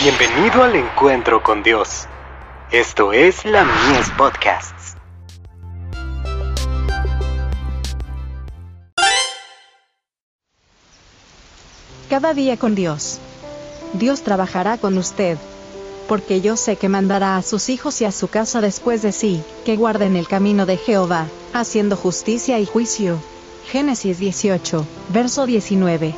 [0.00, 2.06] Bienvenido al encuentro con Dios.
[2.70, 4.94] Esto es la Mies Podcasts.
[12.08, 13.18] Cada día con Dios.
[13.94, 15.36] Dios trabajará con usted.
[16.06, 19.42] Porque yo sé que mandará a sus hijos y a su casa después de sí,
[19.64, 23.18] que guarden el camino de Jehová, haciendo justicia y juicio.
[23.66, 26.14] Génesis 18, verso 19.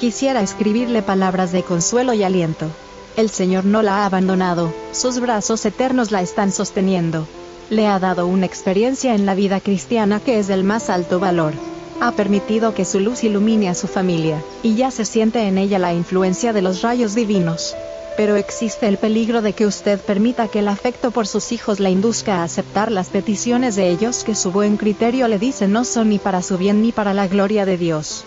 [0.00, 2.70] Quisiera escribirle palabras de consuelo y aliento.
[3.14, 7.26] El Señor no la ha abandonado, sus brazos eternos la están sosteniendo.
[7.68, 11.52] Le ha dado una experiencia en la vida cristiana que es del más alto valor.
[12.00, 15.78] Ha permitido que su luz ilumine a su familia, y ya se siente en ella
[15.78, 17.76] la influencia de los rayos divinos.
[18.16, 21.90] Pero existe el peligro de que usted permita que el afecto por sus hijos la
[21.90, 26.08] induzca a aceptar las peticiones de ellos que su buen criterio le dice no son
[26.08, 28.24] ni para su bien ni para la gloria de Dios.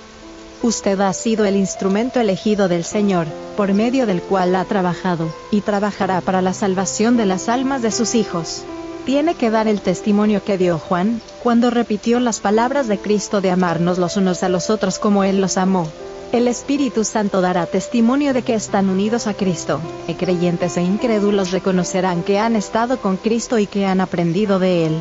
[0.66, 5.62] Usted ha sido el instrumento elegido del Señor, por medio del cual ha trabajado, y
[5.62, 8.64] trabajará para la salvación de las almas de sus hijos.
[9.06, 13.52] Tiene que dar el testimonio que dio Juan, cuando repitió las palabras de Cristo de
[13.52, 15.88] amarnos los unos a los otros como Él los amó.
[16.32, 21.52] El Espíritu Santo dará testimonio de que están unidos a Cristo, y creyentes e incrédulos
[21.52, 24.98] reconocerán que han estado con Cristo y que han aprendido de Él.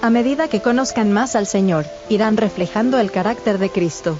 [0.00, 4.16] A medida que conozcan más al Señor, irán reflejando el carácter de Cristo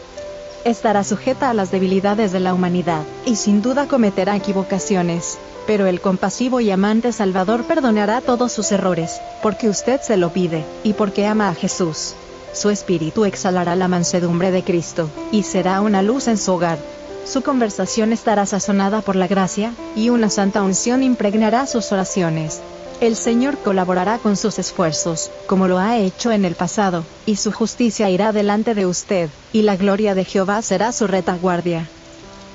[0.68, 5.38] estará sujeta a las debilidades de la humanidad, y sin duda cometerá equivocaciones.
[5.66, 10.64] Pero el compasivo y amante Salvador perdonará todos sus errores, porque usted se lo pide,
[10.82, 12.14] y porque ama a Jesús.
[12.54, 16.78] Su espíritu exhalará la mansedumbre de Cristo, y será una luz en su hogar.
[17.24, 22.60] Su conversación estará sazonada por la gracia, y una santa unción impregnará sus oraciones.
[23.00, 27.52] El Señor colaborará con sus esfuerzos, como lo ha hecho en el pasado, y su
[27.52, 31.88] justicia irá delante de usted, y la gloria de Jehová será su retaguardia.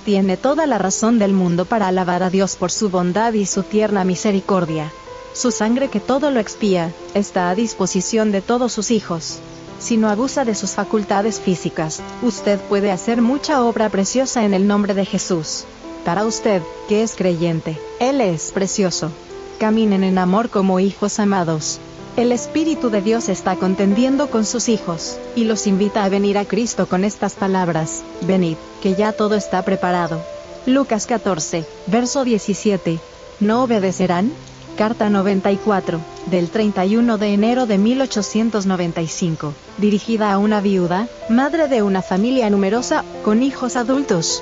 [0.04, 3.64] Tiene toda la razón del mundo para alabar a Dios por su bondad y su
[3.64, 4.92] tierna misericordia.
[5.34, 9.40] Su sangre que todo lo expía, está a disposición de todos sus hijos.
[9.80, 14.68] Si no abusa de sus facultades físicas, usted puede hacer mucha obra preciosa en el
[14.68, 15.64] nombre de Jesús.
[16.04, 19.10] Para usted, que es creyente, Él es precioso
[19.58, 21.80] caminen en amor como hijos amados.
[22.16, 26.46] El Espíritu de Dios está contendiendo con sus hijos, y los invita a venir a
[26.46, 30.22] Cristo con estas palabras, venid, que ya todo está preparado.
[30.66, 33.00] Lucas 14, verso 17.
[33.40, 34.32] ¿No obedecerán?
[34.78, 42.02] Carta 94, del 31 de enero de 1895, dirigida a una viuda, madre de una
[42.02, 44.42] familia numerosa, con hijos adultos.